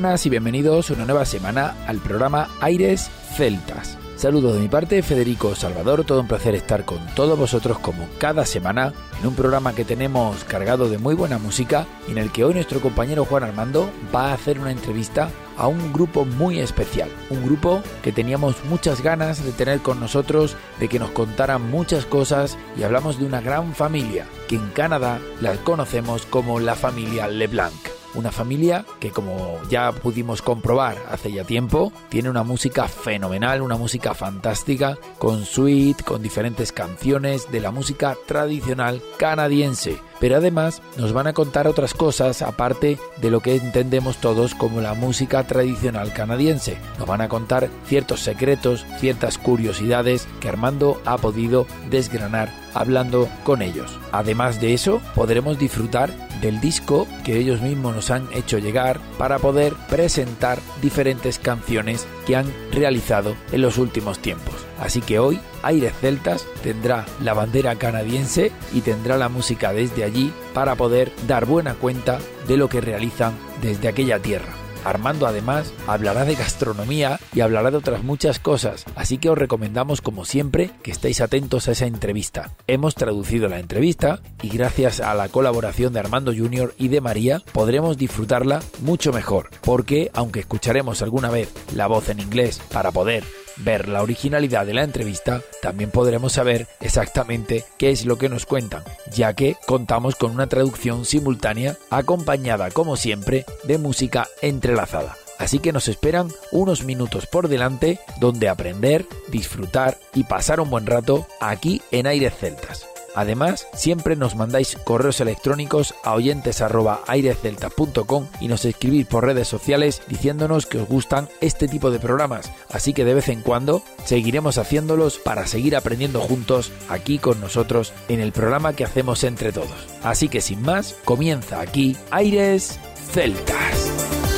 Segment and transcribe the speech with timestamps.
[0.00, 3.98] Buenas y bienvenidos una nueva semana al programa Aires Celtas.
[4.14, 8.46] Saludos de mi parte, Federico Salvador, todo un placer estar con todos vosotros como cada
[8.46, 12.44] semana en un programa que tenemos cargado de muy buena música y en el que
[12.44, 17.10] hoy nuestro compañero Juan Armando va a hacer una entrevista a un grupo muy especial,
[17.28, 22.06] un grupo que teníamos muchas ganas de tener con nosotros, de que nos contaran muchas
[22.06, 27.26] cosas y hablamos de una gran familia que en Canadá la conocemos como la familia
[27.26, 27.87] LeBlanc.
[28.14, 33.76] Una familia que como ya pudimos comprobar hace ya tiempo, tiene una música fenomenal, una
[33.76, 39.98] música fantástica, con suite, con diferentes canciones de la música tradicional canadiense.
[40.20, 44.80] Pero además nos van a contar otras cosas aparte de lo que entendemos todos como
[44.80, 46.78] la música tradicional canadiense.
[46.98, 53.62] Nos van a contar ciertos secretos, ciertas curiosidades que Armando ha podido desgranar hablando con
[53.62, 53.98] ellos.
[54.12, 59.38] Además de eso, podremos disfrutar del disco que ellos mismos nos han hecho llegar para
[59.38, 64.54] poder presentar diferentes canciones que han realizado en los últimos tiempos.
[64.80, 70.32] Así que hoy Aires Celtas tendrá la bandera canadiense y tendrá la música desde allí
[70.54, 74.67] para poder dar buena cuenta de lo que realizan desde aquella tierra.
[74.84, 80.00] Armando además hablará de gastronomía y hablará de otras muchas cosas, así que os recomendamos
[80.00, 82.50] como siempre que estéis atentos a esa entrevista.
[82.66, 86.74] Hemos traducido la entrevista y gracias a la colaboración de Armando Jr.
[86.78, 92.20] y de María podremos disfrutarla mucho mejor, porque aunque escucharemos alguna vez la voz en
[92.20, 93.24] inglés para poder
[93.58, 98.46] ver la originalidad de la entrevista, también podremos saber exactamente qué es lo que nos
[98.46, 98.82] cuentan,
[99.12, 105.16] ya que contamos con una traducción simultánea acompañada, como siempre, de música entrelazada.
[105.38, 110.86] Así que nos esperan unos minutos por delante donde aprender, disfrutar y pasar un buen
[110.86, 112.97] rato aquí en Aires Celtas.
[113.18, 120.66] Además, siempre nos mandáis correos electrónicos a oyentes@airesceltas.com y nos escribís por redes sociales diciéndonos
[120.66, 122.52] que os gustan este tipo de programas.
[122.70, 127.92] Así que de vez en cuando seguiremos haciéndolos para seguir aprendiendo juntos aquí con nosotros
[128.06, 129.88] en el programa que hacemos entre todos.
[130.04, 132.78] Así que sin más, comienza aquí Aires
[133.10, 134.37] Celtas.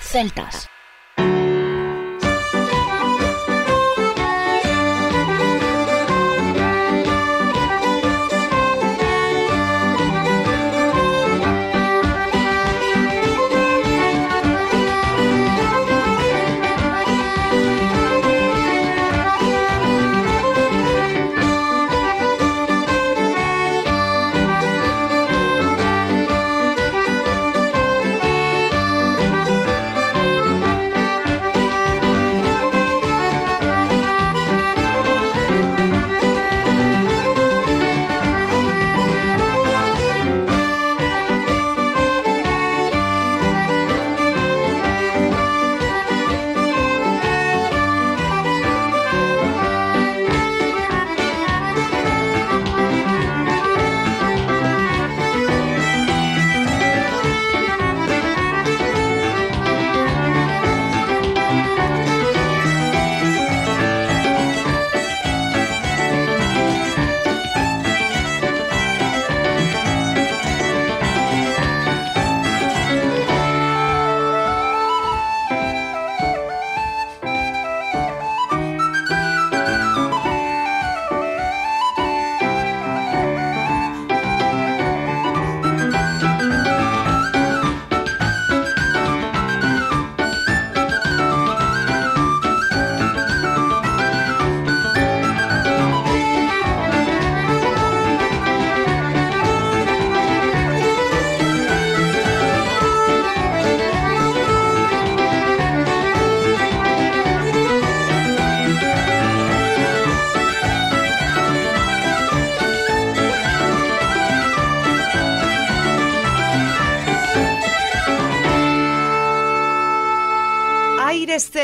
[0.00, 0.68] Celtas.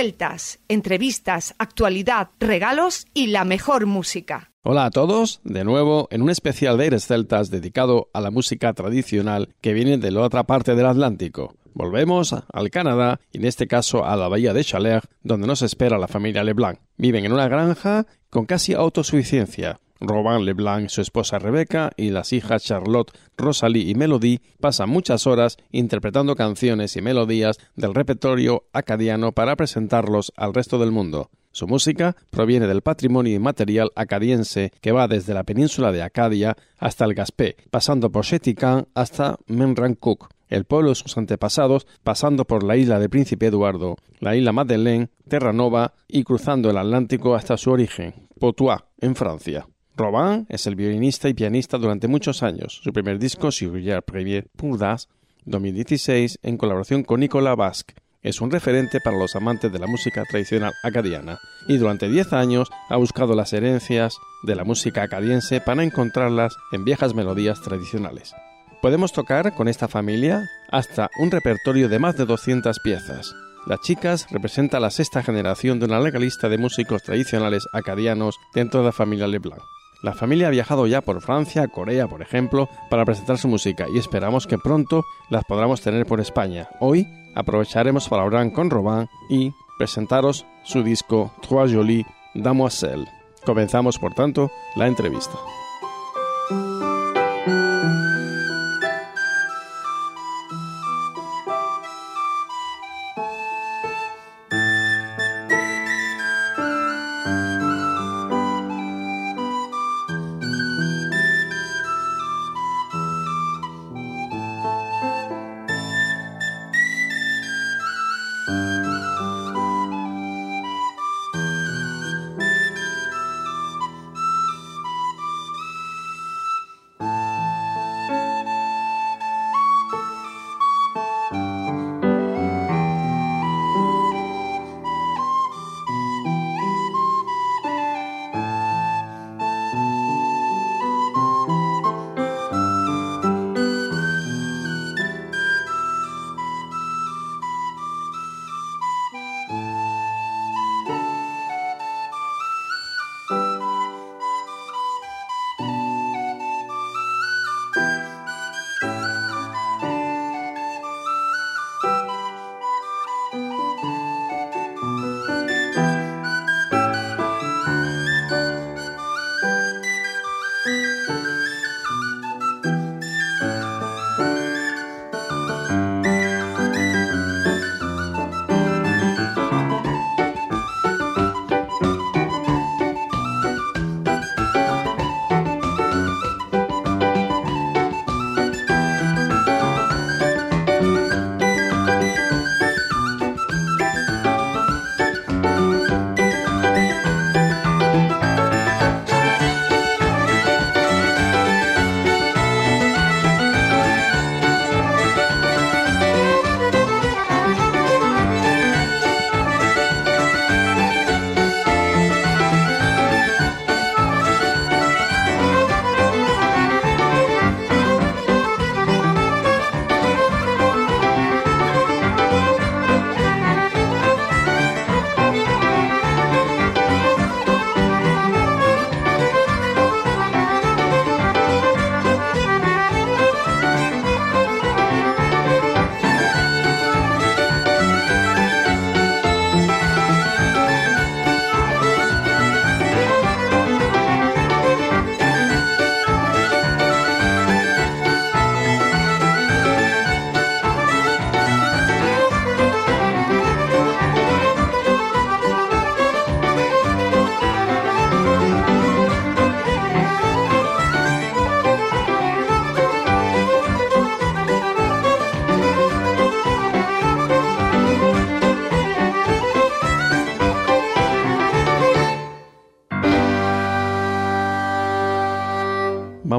[0.06, 4.53] Celtas, entrevistas, actualidad, regalos y la mejor música.
[4.62, 8.73] Hola a todos, de nuevo en un especial de Aires Celtas dedicado a la música
[8.73, 11.56] tradicional que viene de la otra parte del Atlántico.
[11.75, 15.99] Volvemos al Canadá y en este caso a la bahía de Chaleur, donde nos espera
[15.99, 16.79] la familia Leblanc.
[16.97, 19.81] Viven en una granja con casi autosuficiencia.
[20.00, 25.56] Robin Leblanc, su esposa Rebecca y las hijas Charlotte, Rosalie y Melody pasan muchas horas
[25.70, 31.31] interpretando canciones y melodías del repertorio acadiano para presentarlos al resto del mundo.
[31.56, 37.06] Su música proviene del patrimonio inmaterial acadiense que va desde la península de Acadia hasta
[37.06, 42.76] el Gaspé, pasando por Chetican hasta Menrancook, el pueblo de sus antepasados, pasando por la
[42.76, 48.28] isla del Príncipe Eduardo, la isla Madeleine, Terranova y cruzando el Atlántico hasta su origen,
[48.38, 49.66] Poitou, en Francia.
[49.96, 52.81] Robin es el violinista y pianista durante muchos años.
[52.82, 55.08] Su primer disco, Sur Premier pour Das,
[55.46, 60.25] 2016, en colaboración con Nicolas Basque, es un referente para los amantes de la música
[60.28, 61.38] tradicional acadiana
[61.69, 66.84] y durante 10 años ha buscado las herencias de la música acadiense para encontrarlas en
[66.84, 68.34] viejas melodías tradicionales.
[68.82, 73.32] Podemos tocar con esta familia hasta un repertorio de más de 200 piezas.
[73.66, 78.81] Las chicas representan la sexta generación de una larga lista de músicos tradicionales acadianos dentro
[78.81, 79.62] de la familia Leblanc.
[80.06, 83.99] La familia ha viajado ya por Francia, Corea, por ejemplo, para presentar su música y
[83.99, 86.69] esperamos que pronto las podamos tener por España.
[86.79, 93.08] Hoy aprovecharemos para hablar con Robin y presentaros su disco Trois Jolies Damoiselles.
[93.44, 95.35] Comenzamos, por tanto, la entrevista.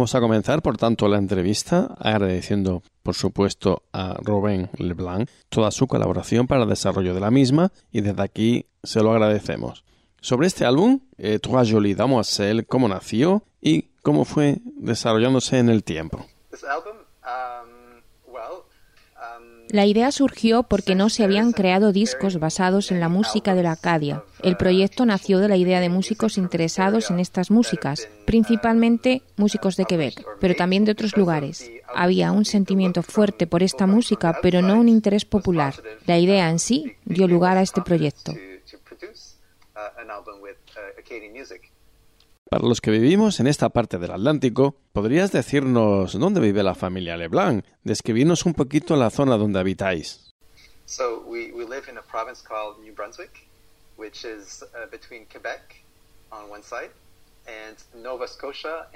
[0.08, 5.86] Vamos a comenzar, por tanto, la entrevista agradeciendo, por supuesto, a Robin Leblanc toda su
[5.86, 9.84] colaboración para el desarrollo de la misma y desde aquí se lo agradecemos.
[10.22, 15.84] Sobre este álbum, eh, Trois Jolies Damoiselles, cómo nació y cómo fue desarrollándose en el
[15.84, 16.26] tiempo.
[16.52, 16.96] This album,
[17.26, 17.76] um, well, um,
[19.69, 23.74] La idea surgió porque no se habían creado discos basados en la música de la
[23.74, 24.24] Acadia.
[24.41, 29.86] El proyecto nació de la idea de músicos interesados en estas músicas, principalmente músicos de
[29.86, 31.69] Quebec, pero también de otros lugares.
[31.93, 35.75] Había un sentimiento fuerte por esta música, pero no un interés popular.
[36.05, 38.33] La idea en sí dio lugar a este proyecto.
[42.50, 47.18] Para los que vivimos en esta parte del Atlántico, ¿podrías decirnos dónde vive la familia
[47.18, 47.66] Leblanc?
[47.84, 50.34] Describirnos un poquito la zona donde habitáis.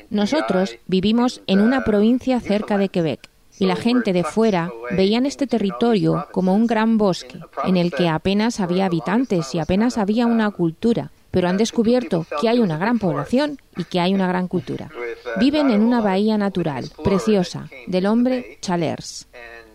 [0.10, 3.30] Nosotros vivimos en una uh, provincia cerca de Quebec
[3.60, 8.08] y la gente de fuera veían este territorio como un gran bosque en el que
[8.08, 13.00] apenas había habitantes y apenas había una cultura pero han descubierto que hay una gran
[13.00, 14.90] población y que hay una gran cultura.
[15.38, 19.28] Viven en una bahía natural, preciosa, del hombre Chalers.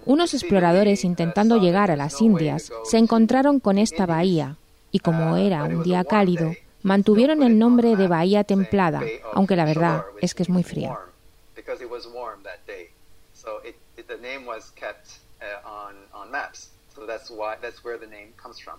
[0.05, 4.57] Unos exploradores intentando llegar a las Indias se encontraron con esta bahía
[4.93, 10.05] y como era un día cálido, mantuvieron el nombre de Bahía Templada, aunque la verdad
[10.21, 10.97] es que es muy fría.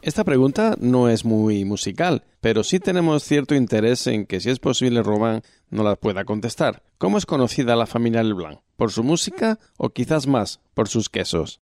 [0.02, 4.60] Esta pregunta no es muy musical, pero sí tenemos cierto interés en que si es
[4.60, 6.84] posible Román no la pueda contestar.
[6.98, 8.60] ¿Cómo es conocida la familia Leblanc?
[8.76, 11.62] ¿Por su música o quizás más por sus quesos?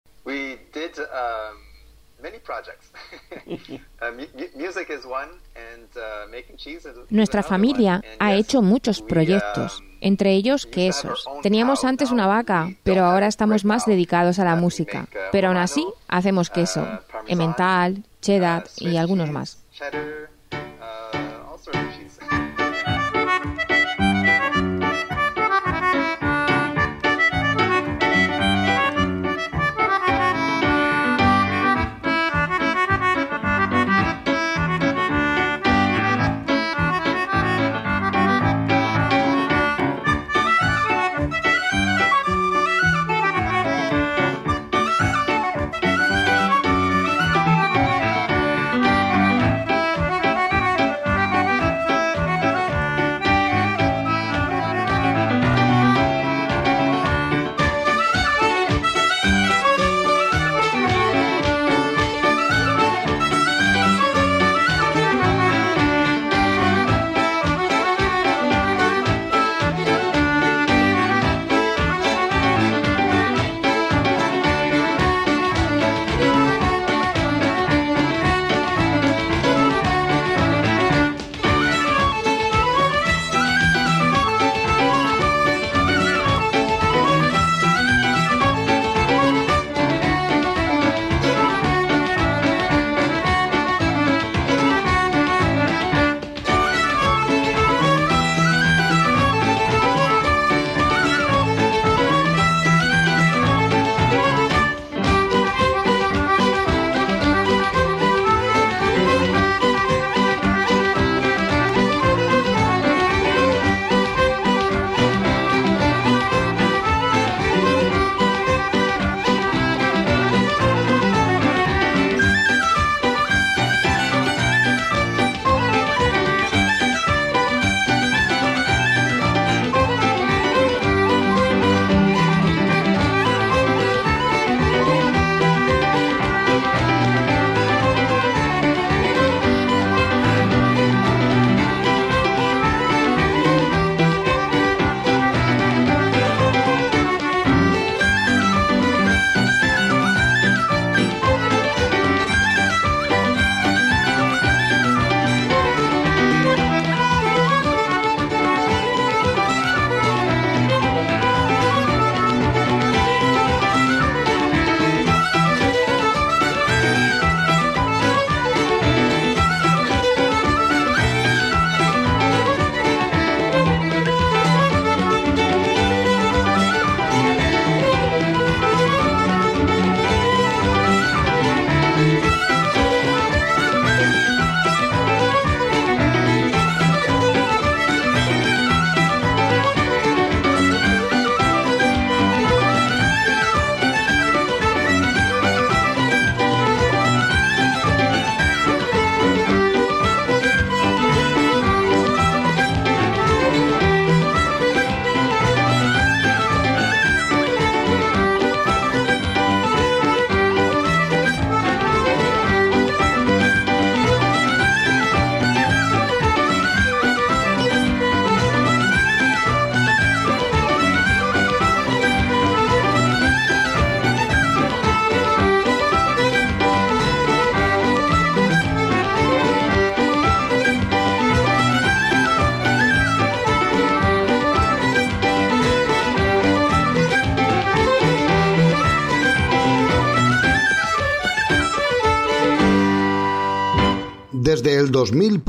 [7.09, 11.25] Nuestra familia ha hecho muchos proyectos, um, entre ellos quesos.
[11.41, 15.07] Teníamos antes una vaca, pero ahora estamos más dedicados a la música.
[15.31, 16.85] Pero aún así, hacemos queso,
[17.27, 19.63] emmental, cheddar y algunos más.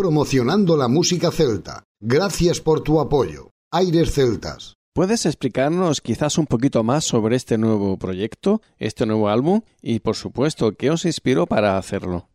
[0.05, 1.85] Promocionando la música celta.
[1.99, 3.53] Gracias por tu apoyo.
[3.73, 4.75] Aires Celtas.
[4.93, 10.15] ¿Puedes explicarnos quizás un poquito más sobre este nuevo proyecto, este nuevo álbum y por
[10.15, 12.29] supuesto qué os inspiró para hacerlo?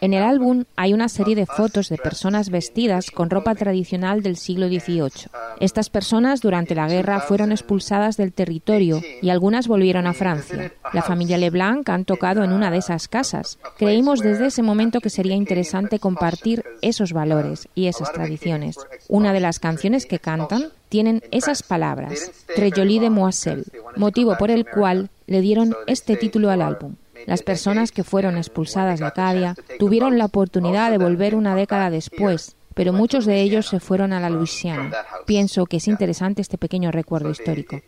[0.00, 4.36] En el álbum hay una serie de fotos de personas vestidas con ropa tradicional del
[4.36, 5.30] siglo XVIII.
[5.60, 10.72] Estas personas durante la guerra fueron expulsadas del territorio y algunas volvieron a Francia.
[10.92, 13.58] La familia Leblanc han tocado en una de esas casas.
[13.76, 18.76] Creímos desde ese momento que sería interesante compartir esos valores y esas tradiciones.
[19.08, 23.64] Una de las canciones que cantan tienen esas palabras, Trejoli de Moisselle,
[23.96, 26.96] motivo por el cual le dieron este título al álbum.
[27.26, 32.56] Las personas que fueron expulsadas de Acadia tuvieron la oportunidad de volver una década después,
[32.74, 34.90] pero muchos de ellos se fueron a la Luisiana.
[35.26, 37.80] Pienso que es interesante este pequeño recuerdo histórico.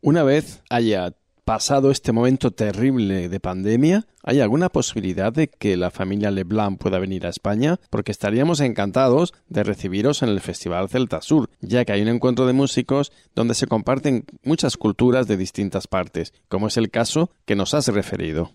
[0.00, 1.12] Una vez haya
[1.44, 6.98] pasado este momento terrible de pandemia, ¿hay alguna posibilidad de que la familia Leblanc pueda
[6.98, 7.78] venir a España?
[7.90, 12.46] Porque estaríamos encantados de recibiros en el Festival Celta Sur, ya que hay un encuentro
[12.46, 17.56] de músicos donde se comparten muchas culturas de distintas partes, como es el caso que
[17.56, 18.52] nos has referido.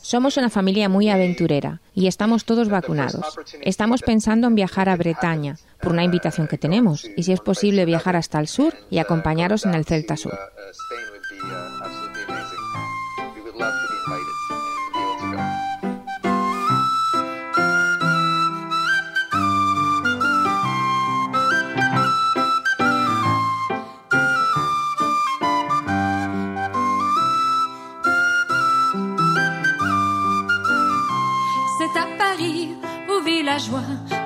[0.00, 3.38] Somos una familia muy aventurera y estamos todos vacunados.
[3.62, 7.84] Estamos pensando en viajar a Bretaña por una invitación que tenemos y si es posible
[7.84, 10.38] viajar hasta el sur y acompañaros en el Celta Sur.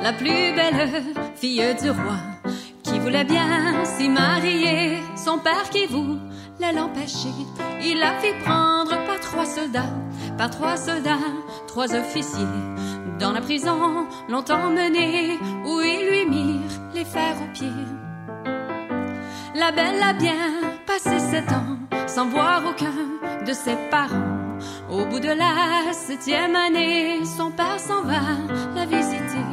[0.02, 1.02] La plus belle
[1.34, 2.18] fille du roi,
[2.82, 4.98] qui voulait bien s'y marier.
[5.16, 7.34] Son père qui voulait l'empêcher,
[7.82, 9.94] il la fit prendre par trois soldats,
[10.38, 11.18] par trois soldats,
[11.66, 12.44] trois officiers.
[13.18, 17.68] Dans la prison, l'ont emmenée, où ils lui mirent les fers aux pieds.
[19.54, 20.34] La belle a bien
[20.86, 24.33] passé sept ans, sans voir aucun de ses parents.
[24.94, 28.20] Au bout de la septième année, son père s'en va
[28.76, 29.44] la visiter.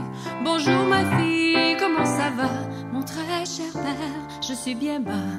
[0.46, 2.50] Bonjour ma fille, comment ça va?
[2.94, 5.34] Mon très cher père, je suis bien bas.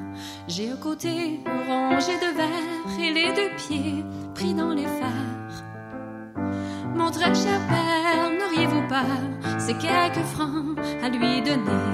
[0.49, 5.65] J'ai un côté rongé de verre et les deux pieds pris dans les fers.
[6.97, 9.07] Mon très cher père, n'auriez-vous pas
[9.61, 11.85] ces quelques francs à lui donner?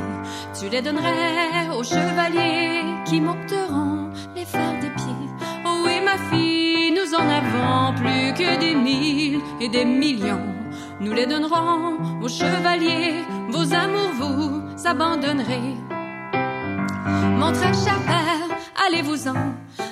[0.59, 5.29] Tu les donnerais aux chevaliers qui monteront les fers des pieds.
[5.67, 6.58] Oh oui ma fille,
[7.15, 10.55] en avons plus que des mille et des millions.
[11.01, 15.77] Nous les donnerons aux chevaliers, vos amours vous abandonnerez.
[17.39, 18.49] Mon très cher père,
[18.87, 19.35] allez-vous-en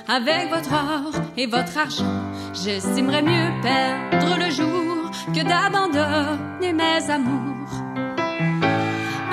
[0.08, 2.22] avec votre or et votre argent.
[2.52, 7.72] J'estimerais mieux perdre le jour que d'abandonner mes amours.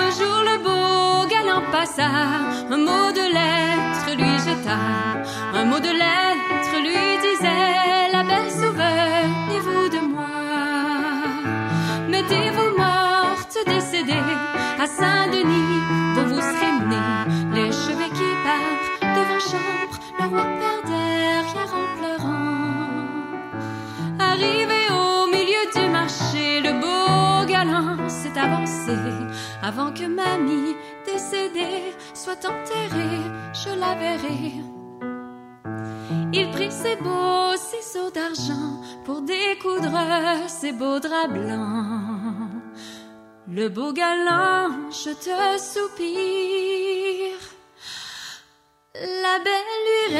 [0.06, 2.10] Un jour le beau galant passa,
[2.69, 4.15] un mot de lettre
[4.67, 10.02] un mot de lettre lui disait la belle souvenez-vous de
[12.10, 14.13] mettez-vous morte, décédée
[14.80, 15.82] à Saint-Denis,
[16.15, 16.63] vous vous serez
[17.54, 23.04] les cheveux qui partent devant chambre, le roi perd derrière en pleurant.
[24.19, 27.22] Arrivé au milieu du marché, le beau
[27.63, 28.97] galant s'est avancé
[29.62, 33.21] avant que mamie décédée soit enterrée,
[33.54, 34.54] je la verrai.
[36.34, 39.97] Il prit ses beaux ciseaux d'argent pour découdre
[40.47, 42.49] ses beaux draps blancs.
[43.47, 47.39] Le beau galant, je te soupire.
[48.95, 50.15] La belle lui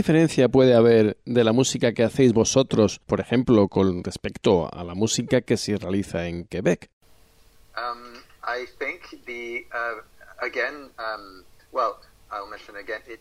[0.00, 4.94] diferencia puede haber de la música que hacéis vosotros, por ejemplo, con respecto a la
[4.94, 6.88] música que se realiza en Quebec?
[7.76, 10.00] Um, I think the uh,
[10.42, 11.96] again, um, well,
[12.32, 13.02] I'll mention again.
[13.06, 13.20] It,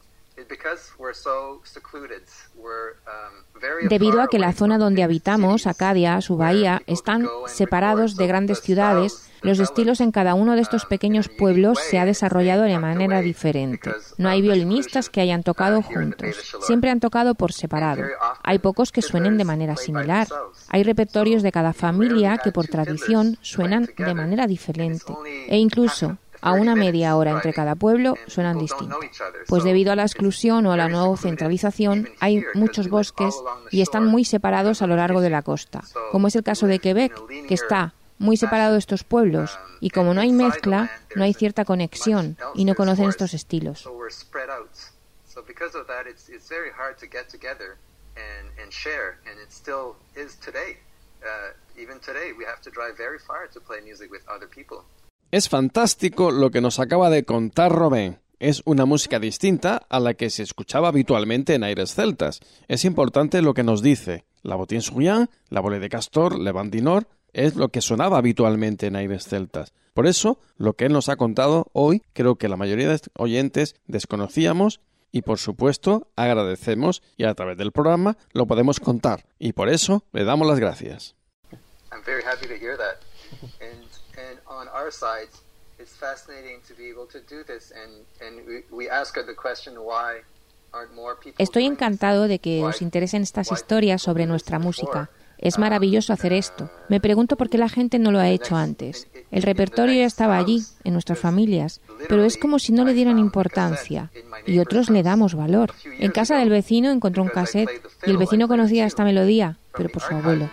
[3.05, 8.61] um, Debido a que la zona donde habitamos, Acadia, su bahía, están separados de grandes
[8.61, 12.79] ciudades, los estilos en cada uno de estos um, pequeños pueblos se ha desarrollado de
[12.79, 13.91] manera diferente.
[14.17, 16.55] No hay the violinistas que hayan tocado uh, the juntos.
[16.61, 18.03] Siempre han tocado por separado.
[18.43, 20.27] Hay pocos que suenen de manera similar.
[20.69, 25.13] Hay repertorios de cada familia que por tradición suenan de manera diferente.
[25.47, 28.99] E incluso a 30 una media hora entre cada pueblo suenan distintos.
[29.47, 33.35] Pues debido a la exclusión o a la no centralización, hay muchos bosques
[33.71, 36.79] y están muy separados a lo largo de la costa, como es el caso de
[36.79, 37.13] Quebec,
[37.47, 41.63] que está muy separado de estos pueblos, y como no hay mezcla, no hay cierta
[41.65, 43.87] conexión y no conocen estos estilos.
[55.31, 58.17] Es fantástico lo que nos acaba de contar Robin.
[58.39, 62.39] Es una música distinta a la que se escuchaba habitualmente en aires celtas.
[62.67, 64.25] Es importante lo que nos dice.
[64.41, 68.95] La botín souillán, la bolée de castor, le bandinor, es lo que sonaba habitualmente en
[68.95, 69.71] aires celtas.
[69.93, 73.75] Por eso, lo que él nos ha contado hoy, creo que la mayoría de oyentes
[73.85, 79.25] desconocíamos y por supuesto agradecemos y a través del programa lo podemos contar.
[79.37, 81.15] Y por eso le damos las gracias.
[84.27, 85.29] And on our side,
[85.79, 87.71] it's fascinating to be able to do this.
[87.71, 90.21] And and we, we ask the question why
[90.73, 91.43] aren't more people.
[91.43, 95.09] Estoy encantado de que os interesen estas historias sobre nuestra música.
[95.39, 96.69] Es maravilloso hacer esto.
[96.89, 99.07] Me pregunto por qué la gente no lo ha hecho antes.
[99.31, 101.79] El repertorio ya estaba allí, en nuestras familias,
[102.09, 104.11] pero es como si no le dieran importancia.
[104.45, 105.73] Y otros le damos valor.
[105.97, 107.69] En casa del vecino encontró un cassette
[108.05, 110.49] y el vecino conocía esta melodía, pero por su abuelo.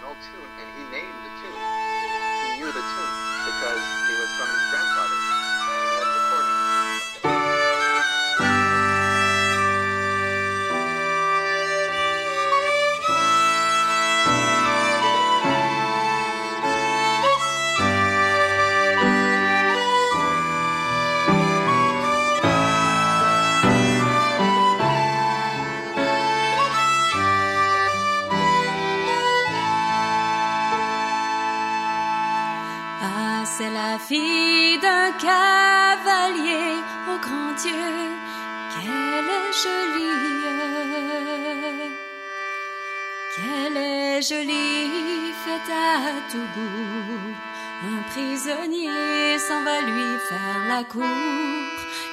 [46.34, 51.04] Un prisonnier s'en va lui faire la cour,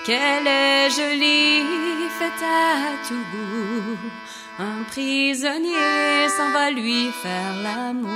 [0.06, 1.64] qu'elle est jolie,
[2.20, 3.98] faite à tout goût.
[4.60, 8.10] Un prisonnier s'en va lui faire l'amour.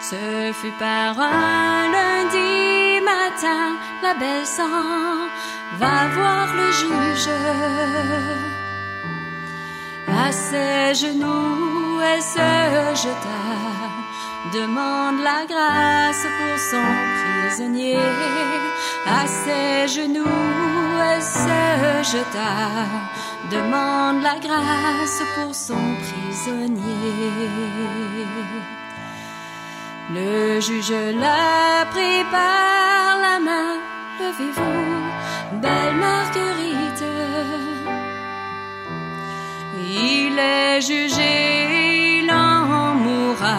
[0.00, 5.28] Ce fut par un lundi matin, la belle sang
[5.78, 7.30] va voir le juge.
[10.08, 13.42] À ses genoux, elle se jeta,
[14.52, 16.88] demande la grâce pour son
[17.20, 17.98] prisonnier.
[19.06, 20.24] À ses genoux,
[21.10, 22.52] elle se jeta,
[23.50, 26.82] demande la grâce pour son prisonnier.
[30.10, 33.78] Le juge l'a pris par la main.
[34.20, 36.71] Levez-vous, belle Marguerite.
[39.94, 43.58] Il est jugé, il en mourra.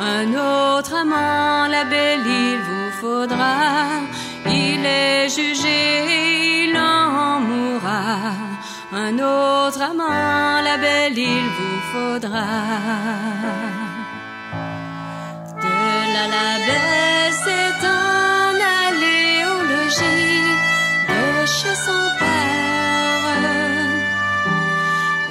[0.00, 3.56] Un autre amant, la belle, il vous faudra.
[4.46, 8.32] Il est jugé, il en mourra.
[8.92, 12.46] Un autre amant, la belle, il vous faudra.
[15.62, 15.76] De
[16.16, 16.48] la
[17.44, 20.48] s'est en allée au logis
[21.10, 22.83] de chez son père.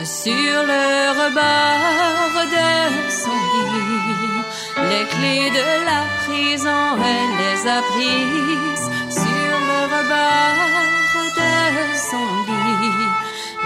[0.06, 2.72] Sur le rebord de
[3.10, 3.40] son
[3.72, 4.44] lit,
[4.90, 8.90] les clés de la prison, elle les a prises.
[9.10, 11.54] Sur le rebord de
[12.10, 13.10] son lit,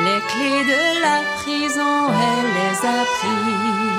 [0.05, 1.95] les clés de la prison,
[2.27, 3.97] elle les a prises.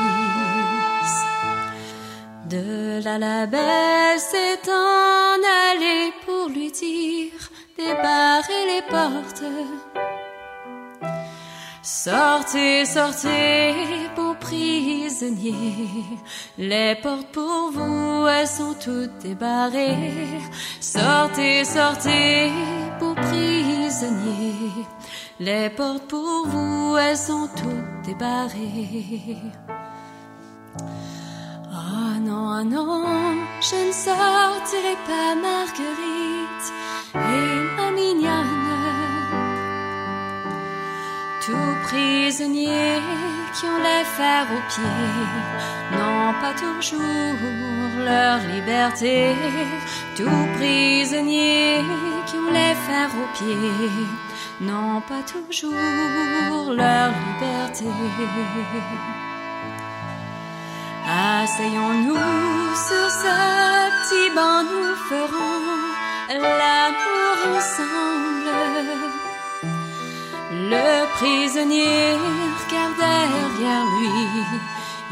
[2.48, 9.44] De là la belle s'est en allée pour lui dire débarrer les portes.
[11.90, 13.72] Sortez, sortez,
[14.14, 16.05] beaux prisonniers.
[16.59, 20.12] Les portes pour vous, elles sont toutes débarrées.
[20.81, 22.53] Sortez, sortez,
[23.01, 24.85] beaux prisonniers.
[25.40, 29.38] Les portes pour vous, elles sont toutes débarrées.
[31.72, 33.03] Ah non, ah non,
[33.62, 36.66] je ne sortirai pas Marguerite
[37.14, 38.68] et ma mignonne.
[41.49, 43.01] Tous prisonniers
[43.55, 47.39] qui ont les fers aux pieds n'ont pas toujours
[48.05, 49.35] leur liberté.
[50.15, 51.83] Tous prisonniers
[52.27, 54.07] qui ont les fers aux pieds
[54.61, 57.87] n'ont pas toujours leur liberté.
[61.09, 63.37] Asseyons-nous sur ce
[63.97, 65.65] petit banc, nous ferons
[66.29, 69.28] l'amour ensemble.
[70.71, 72.13] Le prisonnier
[72.61, 74.13] regarde derrière lui,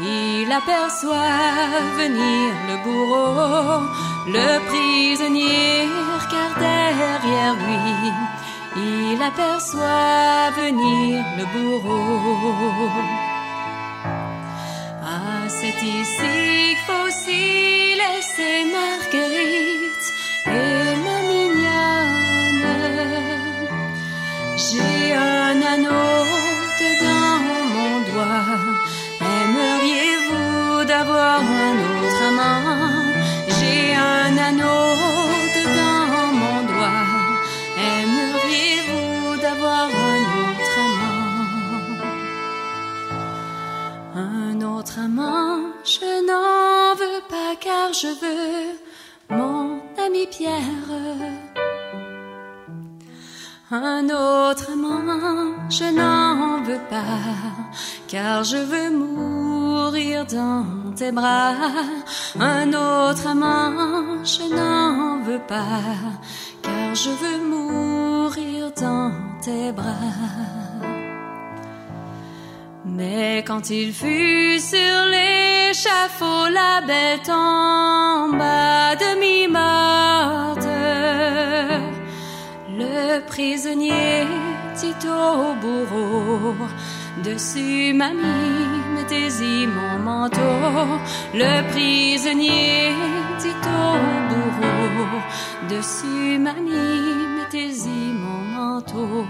[0.01, 3.81] il aperçoit venir le bourreau.
[4.27, 5.87] Le prisonnier
[6.21, 8.11] regarde derrière lui,
[8.75, 12.91] il aperçoit venir le bourreau.
[15.03, 19.86] Ah, c'est ici qu'il faut aussi laisser Marguerite
[47.67, 48.65] car je veux
[49.29, 50.91] mon ami Pierre.
[53.69, 57.23] Un autre amant, je n'en veux pas,
[58.07, 61.55] car je veux mourir dans tes bras.
[62.39, 65.83] Un autre amant, je n'en veux pas,
[66.61, 69.11] car je veux mourir dans
[69.43, 70.56] tes bras.
[72.97, 80.67] Mais quand il fut sur l'échafaud, la belle tomba demi-morte.
[82.75, 84.25] Le prisonnier
[84.79, 86.55] dit au bourreau,
[87.23, 90.97] dessus mamie, mettez-y mon manteau.
[91.35, 92.95] Le prisonnier
[93.37, 93.93] dit au
[94.29, 95.21] bourreau,
[95.69, 99.23] dessus mamie, mettez-y mon manteau.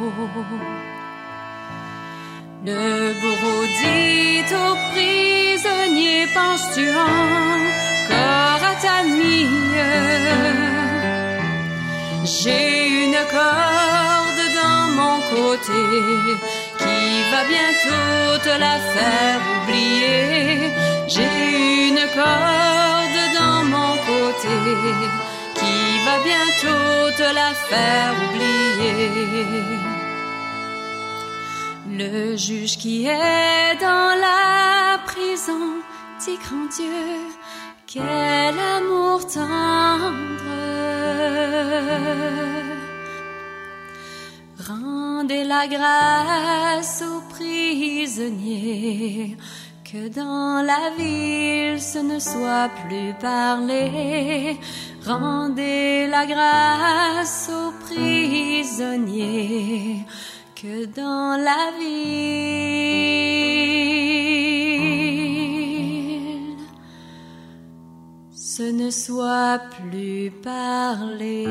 [3.81, 9.47] Dit au prisonnier, penses-tu encore à ta mie?
[12.23, 15.83] J'ai une corde dans mon côté
[16.81, 16.99] qui
[17.31, 20.71] va bientôt te la faire oublier.
[21.07, 24.57] J'ai une corde dans mon côté
[25.59, 29.86] qui va bientôt te la faire oublier.
[32.37, 35.81] Juge qui est dans la prison
[36.23, 37.31] dit grand Dieu,
[37.87, 38.03] quel
[38.77, 40.43] amour tendre.
[44.67, 48.15] Rendez la grâce aux prisonniers,
[49.83, 54.59] que dans la ville ce ne soit plus parlé.
[55.03, 58.77] Rendez la grâce aux prisonniers
[60.61, 62.97] que dans la ville
[68.33, 71.45] ce ne soit plus parlé.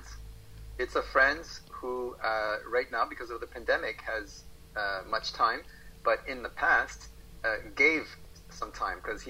[0.77, 1.41] It's a friend
[1.81, 5.61] who, uh, right now, because of the pandemic, has uh, much time,
[6.05, 7.69] uh,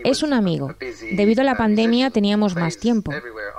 [0.04, 0.76] Es un amigo.
[1.12, 3.12] Debido a la uh, pandemia teníamos más tiempo,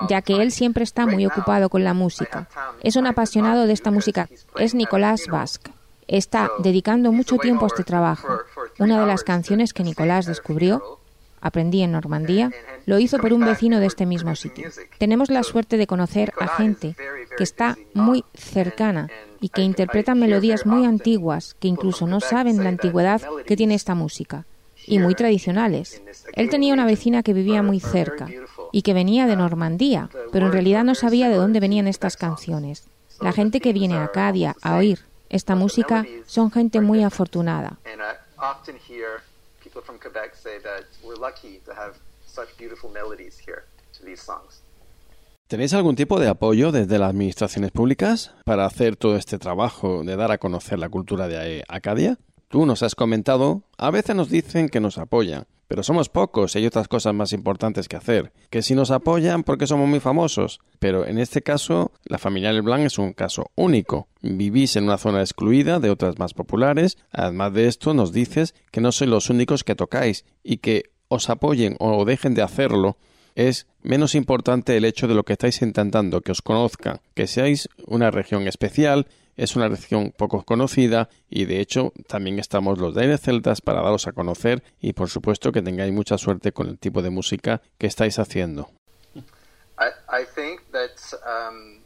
[0.08, 2.48] ya que él siempre está muy ocupado con la música.
[2.82, 4.28] Es un apasionado de esta música.
[4.56, 5.26] Es Nicolás.
[5.28, 5.72] Basque.
[6.08, 8.40] Está dedicando mucho tiempo a este trabajo.
[8.78, 10.98] Una de las canciones que Nicolás descubrió,
[11.40, 12.50] aprendí en Normandía,
[12.86, 14.68] lo hizo por un vecino de este mismo sitio.
[14.98, 16.96] Tenemos la suerte de conocer a gente
[17.36, 19.08] que está muy cercana
[19.40, 23.94] y que interpretan melodías muy antiguas que incluso no saben la antigüedad que tiene esta
[23.94, 24.46] música
[24.86, 26.02] y muy tradicionales.
[26.34, 28.28] Él tenía una vecina que vivía muy cerca
[28.72, 32.84] y que venía de Normandía, pero en realidad no sabía de dónde venían estas canciones.
[33.20, 37.78] La gente que viene a Acadia a oír esta música son gente muy afortunada.
[45.50, 50.14] ¿Tenéis algún tipo de apoyo desde las administraciones públicas para hacer todo este trabajo de
[50.14, 52.18] dar a conocer la cultura de Acadia?
[52.48, 56.58] Tú nos has comentado, a veces nos dicen que nos apoyan, pero somos pocos y
[56.58, 58.32] hay otras cosas más importantes que hacer.
[58.50, 62.84] Que si nos apoyan porque somos muy famosos, pero en este caso la familia Leblanc
[62.84, 64.08] es un caso único.
[64.20, 68.80] Vivís en una zona excluida de otras más populares, además de esto nos dices que
[68.80, 72.96] no sois los únicos que tocáis y que os apoyen o dejen de hacerlo
[73.34, 77.68] es menos importante el hecho de lo que estáis intentando, que os conozcan, que seáis
[77.86, 83.16] una región especial, es una región poco conocida y de hecho también estamos los de
[83.18, 87.02] Celtas para daros a conocer y por supuesto que tengáis mucha suerte con el tipo
[87.02, 88.70] de música que estáis haciendo.
[89.78, 91.80] Um,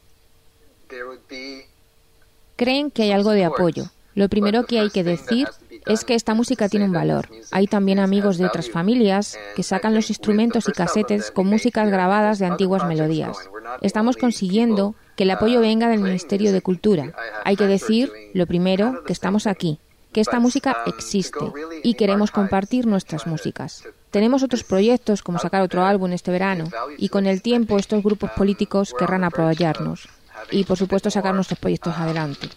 [2.57, 3.85] Creen que hay algo de apoyo.
[4.15, 5.47] Lo primero que hay que decir
[5.85, 7.29] es que esta música tiene un valor.
[7.51, 12.39] Hay también amigos de otras familias que sacan los instrumentos y casetes con músicas grabadas
[12.39, 13.37] de antiguas melodías.
[13.81, 17.13] Estamos consiguiendo que el apoyo venga del Ministerio de Cultura.
[17.43, 19.79] Hay que decir, lo primero, que estamos aquí,
[20.11, 21.51] que esta música existe
[21.83, 23.83] y queremos compartir nuestras músicas.
[24.11, 28.31] Tenemos otros proyectos como sacar otro álbum este verano y con el tiempo estos grupos
[28.31, 30.07] políticos querrán apoyarnos
[30.51, 32.47] y por supuesto sacar nuestros proyectos adelante.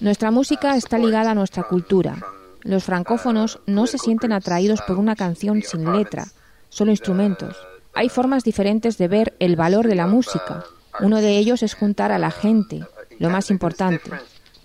[0.00, 2.16] Nuestra música está ligada a nuestra cultura,
[2.64, 6.26] los francófonos no se sienten atraídos por una canción sin letra,
[6.70, 7.56] solo instrumentos.
[7.94, 10.64] Hay formas diferentes de ver el valor de la música.
[11.00, 12.80] Uno de ellos es juntar a la gente,
[13.18, 14.10] lo más importante.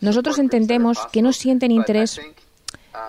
[0.01, 2.19] Nosotros entendemos que no sienten interés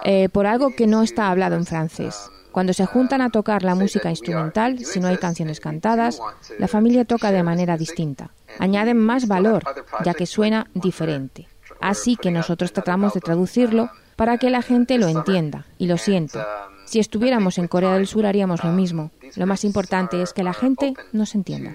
[0.05, 2.29] eh, por algo que no está hablado en francés.
[2.53, 6.21] Cuando se juntan a tocar la música instrumental, si no hay canciones cantadas,
[6.59, 8.31] la familia toca de manera distinta.
[8.59, 9.63] Añaden más valor,
[10.05, 11.47] ya que suena diferente.
[11.81, 13.89] Así que nosotros tratamos de traducirlo
[14.21, 16.69] para que la gente lo entienda y lo sienta.
[16.85, 19.11] Si estuviéramos en Corea del Sur haríamos lo mismo.
[19.35, 21.75] Lo más importante es que la gente nos entienda.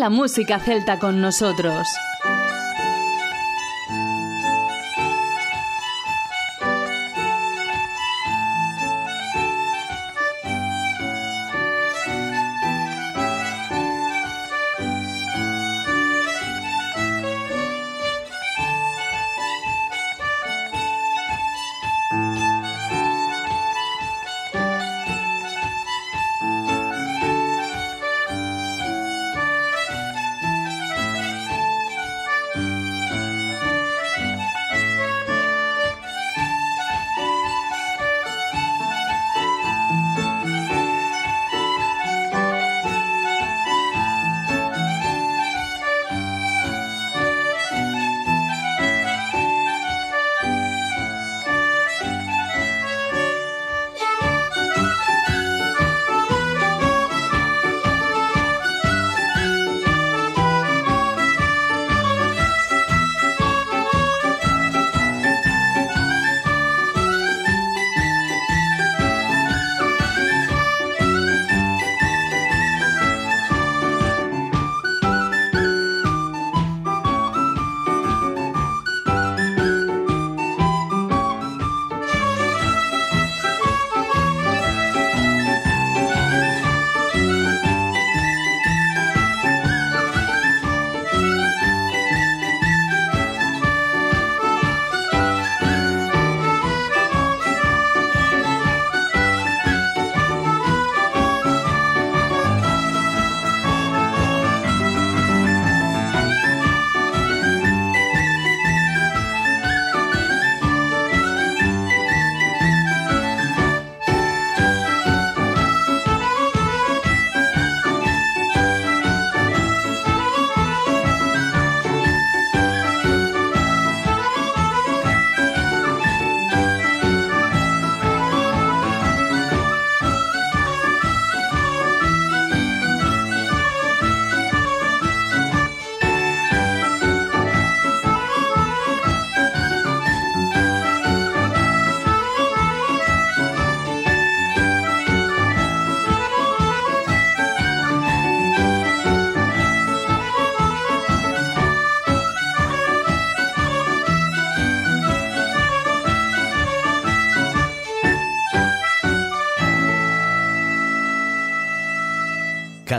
[0.00, 1.86] La música celta con nosotros.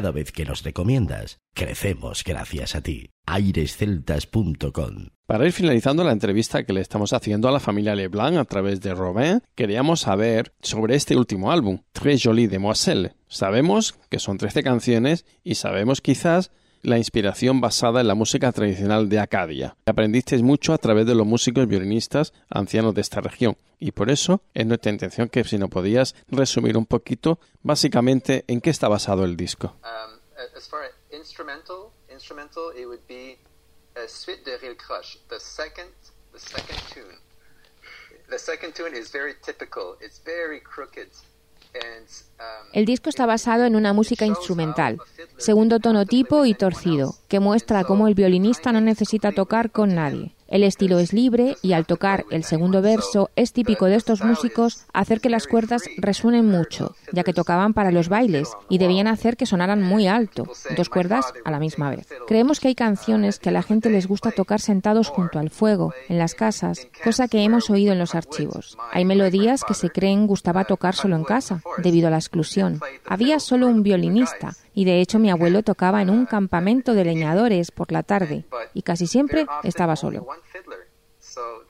[0.02, 3.12] Cada vez que nos recomiendas, crecemos gracias a ti.
[3.28, 8.46] airesceltas.com Para ir finalizando la entrevista que le estamos haciendo a la familia Leblanc a
[8.46, 13.14] través de Robin, queríamos saber sobre este último álbum, Très Jolie Demoiselle.
[13.28, 16.50] Sabemos que son 13 canciones y sabemos quizás
[16.82, 19.76] la inspiración basada en la música tradicional de Acadia.
[19.86, 24.42] Aprendisteis mucho a través de los músicos violinistas ancianos de esta región y por eso
[24.54, 29.26] es nuestra intención que si no podías resumir un poquito básicamente en qué está basado
[29.26, 29.76] el disco.
[29.84, 30.20] Um,
[30.56, 33.38] as far as instrumental, instrumental, it would be
[33.96, 35.92] a suite de Real Crush, the second,
[36.32, 37.18] the second tune.
[38.30, 39.98] The second tune is very typical.
[40.00, 41.10] It's very crooked.
[42.74, 44.98] El disco está basado en una música instrumental,
[45.38, 50.36] segundo tono tipo y torcido, que muestra cómo el violinista no necesita tocar con nadie.
[50.52, 54.86] El estilo es libre y al tocar el segundo verso es típico de estos músicos
[54.92, 59.38] hacer que las cuerdas resuenen mucho, ya que tocaban para los bailes y debían hacer
[59.38, 60.44] que sonaran muy alto,
[60.76, 62.06] dos cuerdas a la misma vez.
[62.28, 65.94] Creemos que hay canciones que a la gente les gusta tocar sentados junto al fuego,
[66.10, 68.78] en las casas, cosa que hemos oído en los archivos.
[68.92, 72.82] Hay melodías que se creen gustaba tocar solo en casa, debido a la exclusión.
[73.06, 77.72] Había solo un violinista y de hecho mi abuelo tocaba en un campamento de leñadores
[77.72, 80.28] por la tarde y casi siempre estaba solo.
[81.20, 81.64] So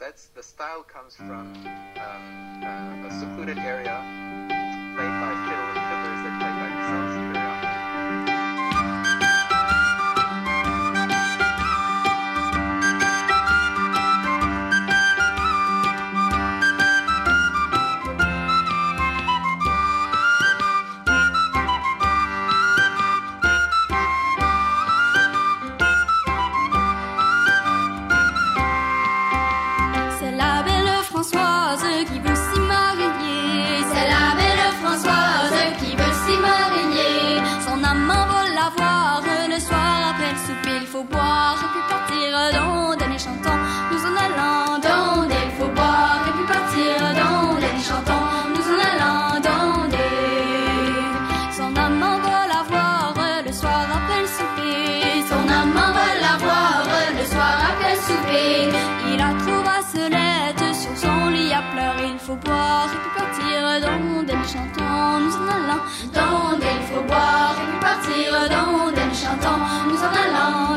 [68.41, 70.70] redonde, chantant, nous en allons.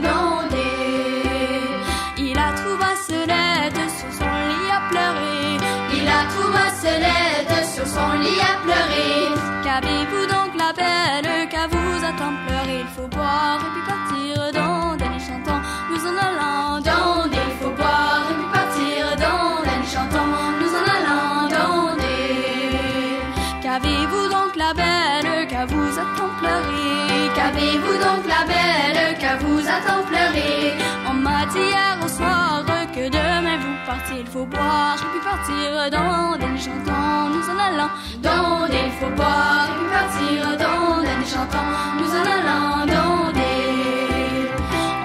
[28.15, 30.75] Donc la belle qu'à vous attend pleurer.
[31.11, 35.23] On m'a dit hier au soir que demain vous partez, il faut boire et puis
[35.31, 37.91] partir dans des chantons, nous en allant
[38.23, 43.33] dans des, il faut boire et puis partir dans des chantons, nous en allant dans
[43.33, 44.49] des.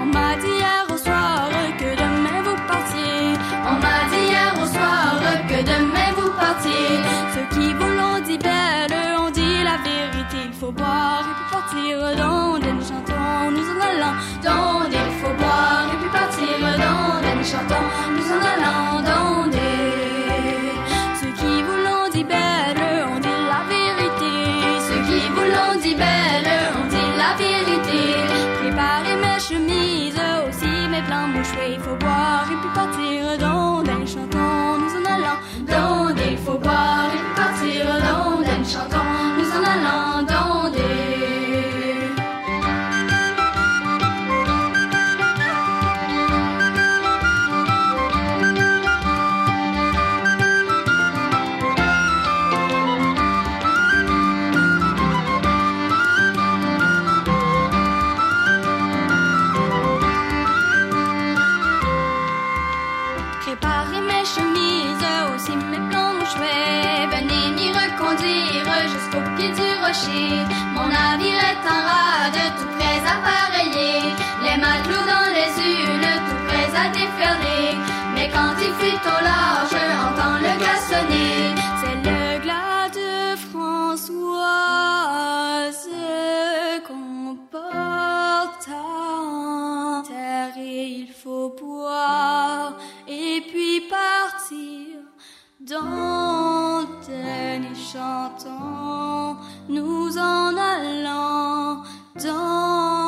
[0.01, 1.49] On m'a dit hier au soir
[1.80, 3.22] que demain vous partiez,
[3.72, 5.16] on m'a dit hier au soir
[5.49, 6.91] que demain vous partiez.
[7.34, 11.47] Ceux qui vous l'ont dit belle, on dit la vérité, il faut boire et puis
[11.57, 12.78] partir dans des
[14.91, 18.99] il faut boire et puis partir dans des chantons, nous en allant
[68.93, 70.32] jusqu'au pied du rocher.
[70.75, 74.01] Mon navire est en rade, tout prêt à pareiller.
[74.43, 77.67] Les matelots dans les unes, tout prêts à déferler.
[78.15, 79.77] Mais quand il fuit au large,
[80.07, 81.38] entend le glas sonner.
[81.80, 83.11] C'est le glas de
[83.49, 84.69] Françoise
[86.88, 92.73] qu'on porte en terre et il faut boire
[93.07, 94.99] et puis partir
[95.59, 96.78] dans
[97.10, 99.38] scène et chantant,
[99.68, 101.84] nous en allant
[102.24, 102.99] dans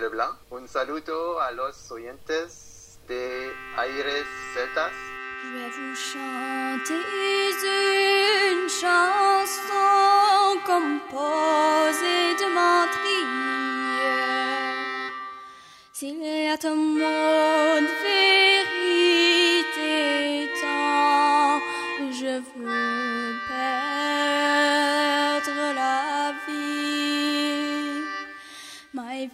[0.00, 0.34] Leblanc.
[0.50, 4.90] Un saludo a los oyentes de Aires Celtas.
[5.42, 7.02] Je vais vous chanter
[8.52, 9.80] une chanson
[10.64, 13.28] composée de menterie.
[15.92, 17.88] S'il y a un monde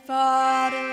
[0.07, 0.87] father,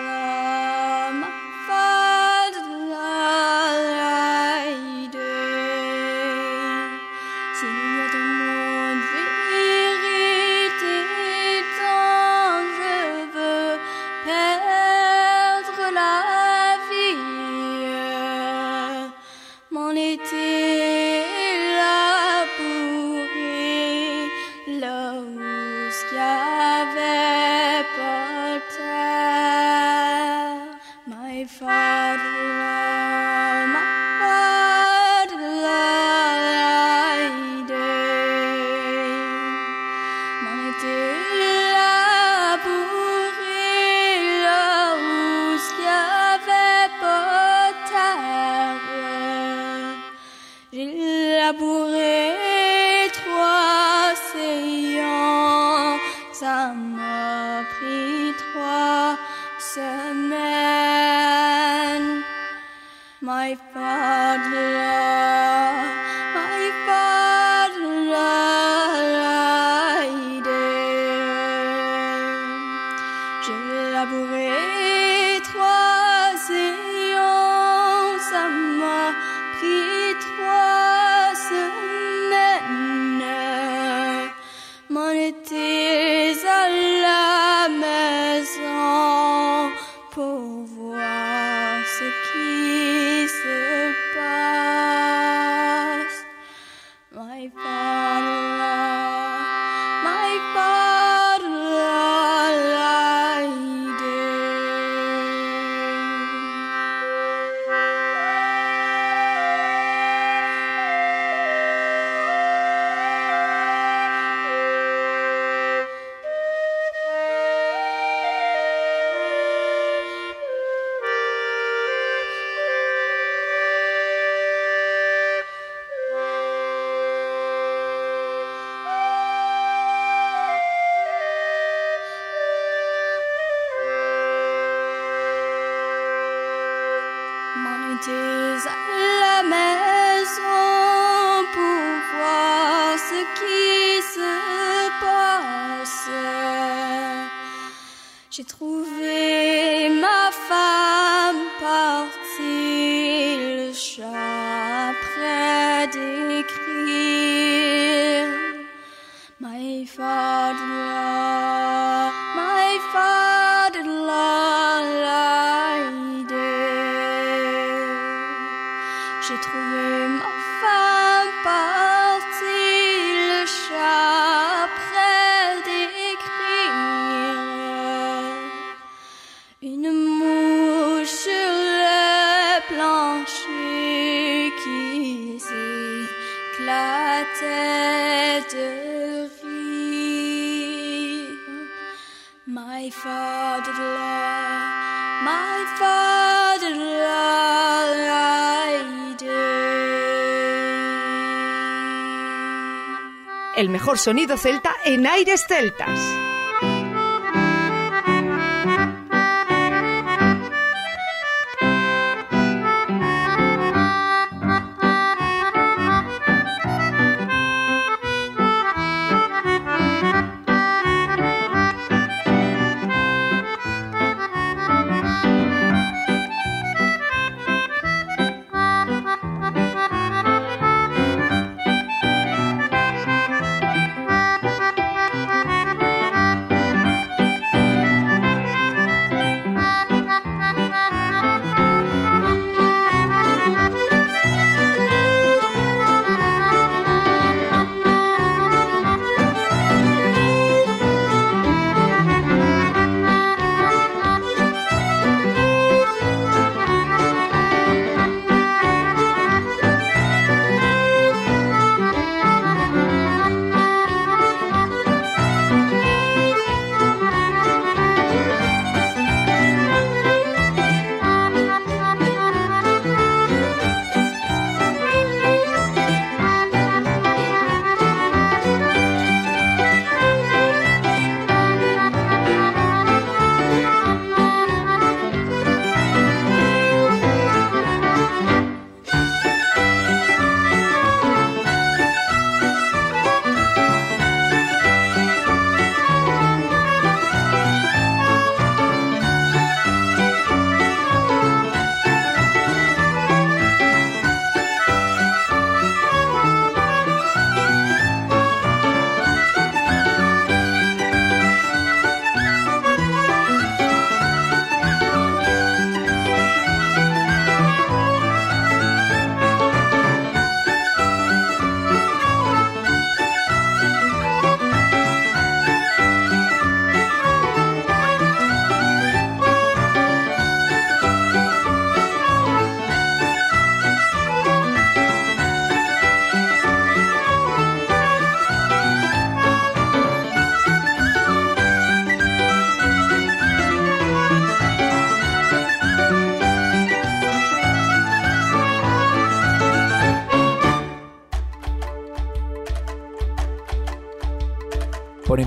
[203.84, 206.00] mejor sonido celta en aires celtas.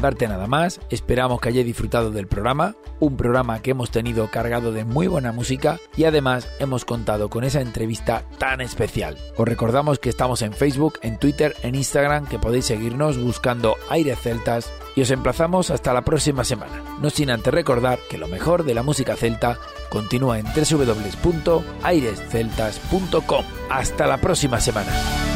[0.07, 4.85] Nada más, esperamos que hayáis disfrutado del programa, un programa que hemos tenido cargado de
[4.85, 9.19] muy buena música y además hemos contado con esa entrevista tan especial.
[9.37, 14.21] Os recordamos que estamos en Facebook, en Twitter, en Instagram, que podéis seguirnos buscando Aires
[14.21, 16.85] Celtas y os emplazamos hasta la próxima semana.
[17.01, 19.59] No sin antes recordar que lo mejor de la música celta
[19.91, 23.45] continúa en www.airesceltas.com.
[23.71, 25.36] Hasta la próxima semana.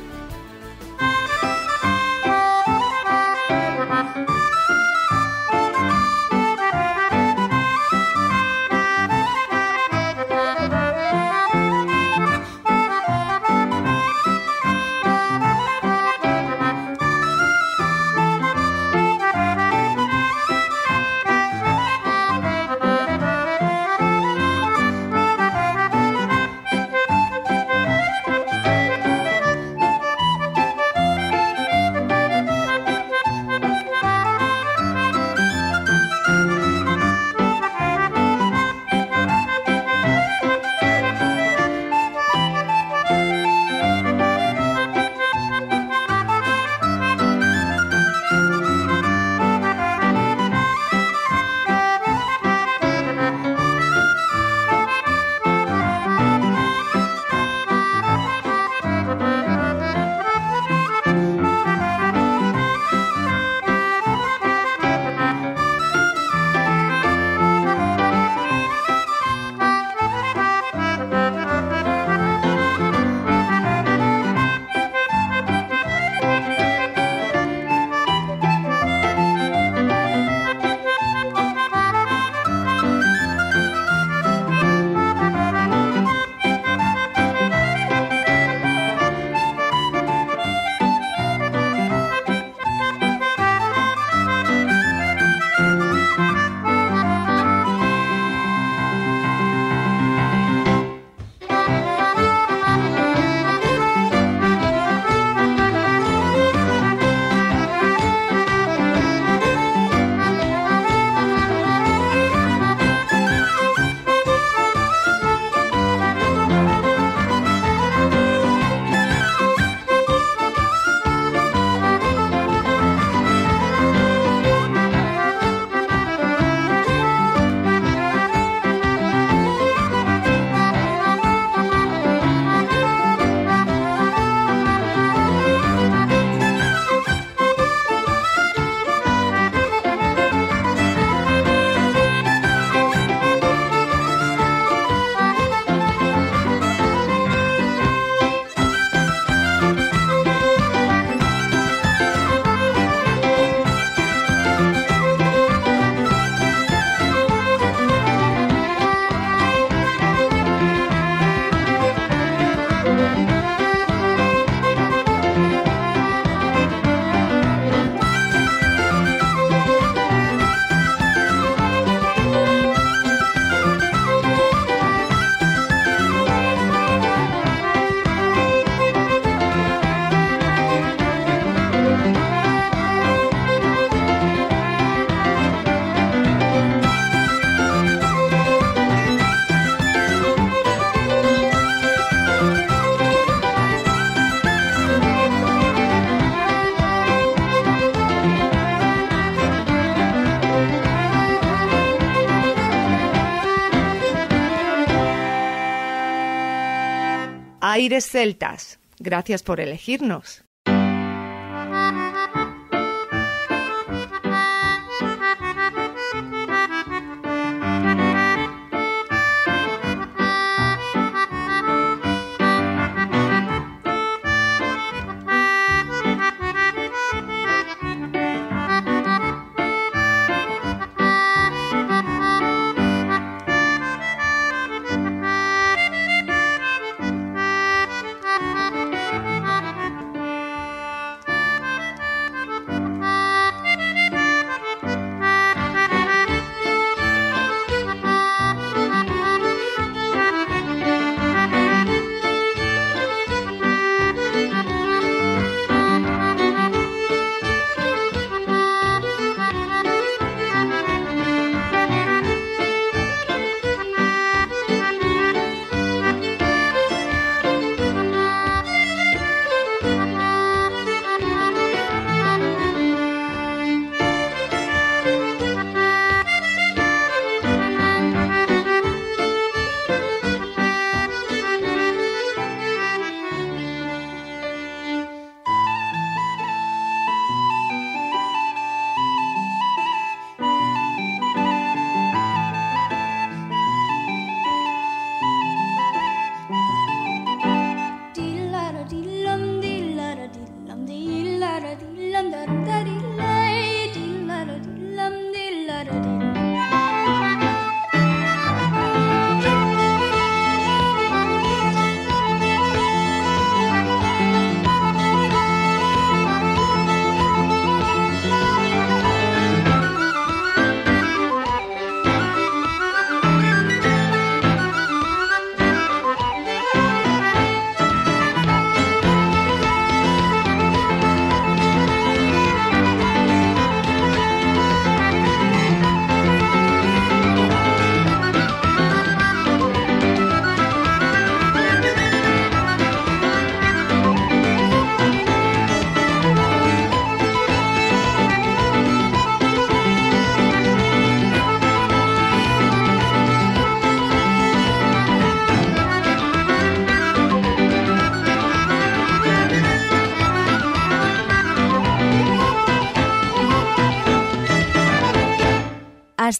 [207.81, 208.79] Aires Celtas.
[208.99, 210.43] Gracias por elegirnos.